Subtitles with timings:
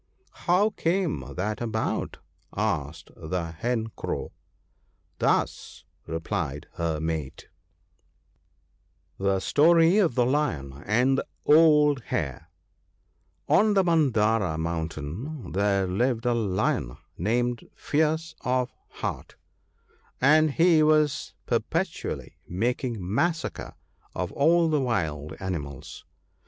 [0.47, 2.17] "How came that about?"
[2.57, 4.31] asked the Hen Crow."
[5.19, 7.49] Thus," replied her mate:—
[9.19, 12.49] $f)e £>tDtu of tf)c ICian anb tfjc <&Hi
[13.53, 19.35] N the Mandara mountain there lived a Lion named Fierce of heart,
[20.19, 23.75] and he was per petually making massacre
[24.15, 26.05] of all the wild animals.